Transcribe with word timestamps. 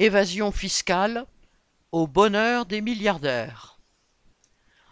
Évasion 0.00 0.50
fiscale 0.50 1.24
au 1.92 2.08
bonheur 2.08 2.66
des 2.66 2.80
milliardaires. 2.80 3.78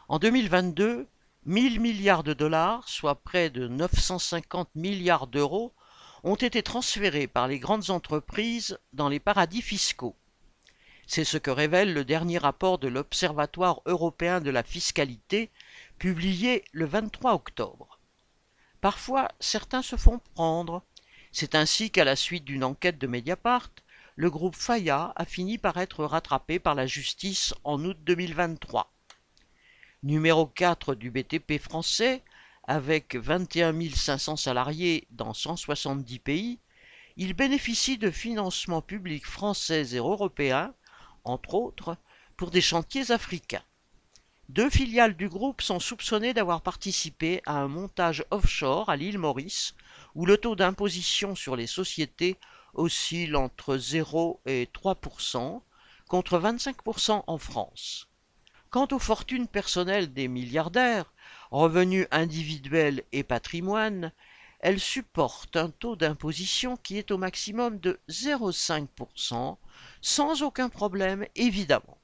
En 0.06 0.20
2022, 0.20 1.08
1000 1.44 1.80
milliards 1.80 2.22
de 2.22 2.32
dollars, 2.34 2.88
soit 2.88 3.16
près 3.16 3.50
de 3.50 3.66
950 3.66 4.68
milliards 4.76 5.26
d'euros, 5.26 5.72
ont 6.22 6.36
été 6.36 6.62
transférés 6.62 7.26
par 7.26 7.48
les 7.48 7.58
grandes 7.58 7.90
entreprises 7.90 8.78
dans 8.92 9.08
les 9.08 9.18
paradis 9.18 9.60
fiscaux. 9.60 10.14
C'est 11.08 11.24
ce 11.24 11.36
que 11.36 11.50
révèle 11.50 11.94
le 11.94 12.04
dernier 12.04 12.38
rapport 12.38 12.78
de 12.78 12.86
l'Observatoire 12.86 13.82
européen 13.86 14.40
de 14.40 14.50
la 14.50 14.62
fiscalité, 14.62 15.50
publié 15.98 16.64
le 16.70 16.84
23 16.84 17.34
octobre. 17.34 17.98
Parfois, 18.80 19.26
certains 19.40 19.82
se 19.82 19.96
font 19.96 20.20
prendre. 20.36 20.84
C'est 21.32 21.56
ainsi 21.56 21.90
qu'à 21.90 22.04
la 22.04 22.14
suite 22.14 22.44
d'une 22.44 22.62
enquête 22.62 22.98
de 22.98 23.08
Mediapart, 23.08 23.70
le 24.16 24.30
groupe 24.30 24.56
Faya 24.56 25.12
a 25.16 25.24
fini 25.24 25.58
par 25.58 25.78
être 25.78 26.04
rattrapé 26.04 26.58
par 26.58 26.74
la 26.74 26.86
justice 26.86 27.54
en 27.64 27.82
août 27.84 27.96
2023. 28.04 28.92
Numéro 30.02 30.46
4 30.46 30.94
du 30.94 31.10
BTP 31.10 31.58
français, 31.58 32.22
avec 32.64 33.16
21 33.16 33.74
500 33.90 34.36
salariés 34.36 35.06
dans 35.10 35.32
170 35.32 36.18
pays, 36.18 36.58
il 37.16 37.34
bénéficie 37.34 37.98
de 37.98 38.10
financements 38.10 38.82
publics 38.82 39.26
français 39.26 39.94
et 39.94 39.98
européens, 39.98 40.74
entre 41.24 41.54
autres, 41.54 41.96
pour 42.36 42.50
des 42.50 42.60
chantiers 42.60 43.10
africains. 43.10 43.62
Deux 44.48 44.68
filiales 44.68 45.16
du 45.16 45.28
groupe 45.28 45.62
sont 45.62 45.80
soupçonnées 45.80 46.34
d'avoir 46.34 46.60
participé 46.60 47.40
à 47.46 47.54
un 47.54 47.68
montage 47.68 48.24
offshore 48.30 48.90
à 48.90 48.96
l'île 48.96 49.18
Maurice, 49.18 49.74
où 50.14 50.26
le 50.26 50.36
taux 50.36 50.56
d'imposition 50.56 51.34
sur 51.34 51.56
les 51.56 51.66
sociétés 51.66 52.36
oscille 52.74 53.36
entre 53.36 53.76
0 53.76 54.40
et 54.46 54.68
3% 54.72 55.60
contre 56.08 56.38
25% 56.38 57.24
en 57.26 57.38
France. 57.38 58.08
Quant 58.70 58.88
aux 58.92 58.98
fortunes 58.98 59.48
personnelles 59.48 60.12
des 60.12 60.28
milliardaires, 60.28 61.12
revenus 61.50 62.06
individuels 62.10 63.02
et 63.12 63.22
patrimoine, 63.22 64.12
elles 64.60 64.80
supportent 64.80 65.56
un 65.56 65.70
taux 65.70 65.96
d'imposition 65.96 66.76
qui 66.76 66.96
est 66.96 67.10
au 67.10 67.18
maximum 67.18 67.78
de 67.78 68.00
0,5%, 68.08 69.56
sans 70.00 70.42
aucun 70.42 70.68
problème 70.68 71.26
évidemment. 71.34 71.98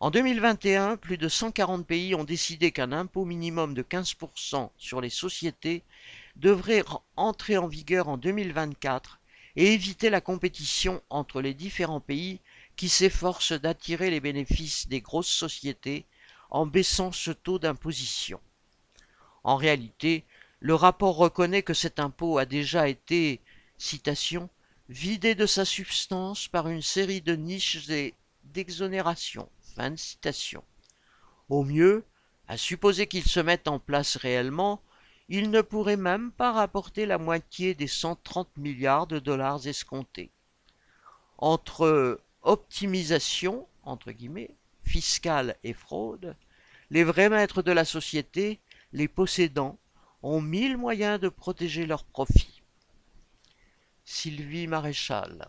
En 0.00 0.10
2021, 0.10 0.96
plus 0.96 1.16
de 1.16 1.28
140 1.28 1.86
pays 1.86 2.14
ont 2.14 2.24
décidé 2.24 2.70
qu'un 2.70 2.92
impôt 2.92 3.24
minimum 3.24 3.72
de 3.72 3.82
15% 3.82 4.70
sur 4.76 5.00
les 5.00 5.10
sociétés 5.10 5.82
devrait 6.36 6.84
entrer 7.16 7.56
en 7.56 7.66
vigueur 7.66 8.08
en 8.08 8.18
2024 8.18 9.18
et 9.56 9.72
éviter 9.72 10.10
la 10.10 10.20
compétition 10.20 11.02
entre 11.10 11.40
les 11.40 11.54
différents 11.54 12.00
pays 12.00 12.40
qui 12.76 12.88
s'efforcent 12.88 13.52
d'attirer 13.52 14.10
les 14.10 14.20
bénéfices 14.20 14.88
des 14.88 15.00
grosses 15.00 15.28
sociétés 15.28 16.06
en 16.50 16.66
baissant 16.66 17.12
ce 17.12 17.30
taux 17.30 17.58
d'imposition. 17.58 18.40
En 19.44 19.56
réalité, 19.56 20.24
le 20.60 20.74
rapport 20.74 21.16
reconnaît 21.16 21.62
que 21.62 21.74
cet 21.74 22.00
impôt 22.00 22.38
a 22.38 22.46
déjà 22.46 22.88
été, 22.88 23.40
citation, 23.78 24.48
vidé 24.88 25.34
de 25.34 25.46
sa 25.46 25.64
substance 25.64 26.48
par 26.48 26.68
une 26.68 26.82
série 26.82 27.20
de 27.20 27.36
niches 27.36 27.88
et 27.90 28.14
d'exonérations. 28.44 29.48
Fin 29.76 29.90
de 29.90 29.96
citation. 29.96 30.62
Au 31.48 31.64
mieux, 31.64 32.04
à 32.48 32.56
supposer 32.56 33.06
qu'il 33.06 33.24
se 33.24 33.40
mette 33.40 33.68
en 33.68 33.78
place 33.78 34.16
réellement, 34.16 34.80
il 35.28 35.50
ne 35.50 35.62
pourrait 35.62 35.96
même 35.96 36.30
pas 36.32 36.52
rapporter 36.52 37.06
la 37.06 37.18
moitié 37.18 37.74
des 37.74 37.86
130 37.86 38.56
milliards 38.56 39.06
de 39.06 39.18
dollars 39.18 39.66
escomptés. 39.66 40.30
Entre 41.38 42.20
optimisation, 42.42 43.66
entre 43.84 44.12
guillemets, 44.12 44.54
fiscale 44.84 45.56
et 45.64 45.72
fraude, 45.72 46.36
les 46.90 47.04
vrais 47.04 47.30
maîtres 47.30 47.62
de 47.62 47.72
la 47.72 47.84
société, 47.84 48.60
les 48.92 49.08
possédants, 49.08 49.78
ont 50.22 50.40
mille 50.40 50.76
moyens 50.76 51.18
de 51.20 51.28
protéger 51.28 51.86
leurs 51.86 52.04
profits. 52.04 52.62
Sylvie 54.04 54.66
Maréchal 54.66 55.48